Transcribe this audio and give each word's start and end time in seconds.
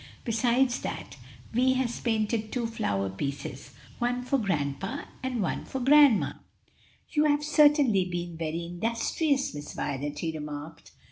Besides 0.23 0.79
that, 0.79 1.15
Vi 1.51 1.73
has 1.73 1.99
painted 1.99 2.51
two 2.51 2.65
flower 2.65 3.07
pieces; 3.07 3.69
one 3.99 4.23
for 4.23 4.39
grandpa 4.39 5.03
and 5.21 5.43
one 5.43 5.63
for 5.63 5.79
grandma." 5.79 6.33
"You 7.11 7.25
have 7.25 7.43
certainly 7.43 8.05
been 8.05 8.35
very 8.35 8.65
industrious, 8.65 9.53
Miss 9.53 9.73
Violet," 9.75 10.17
he 10.17 10.35
remarked. 10.35 10.93